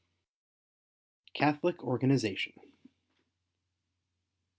[1.35, 2.53] Catholic Organization.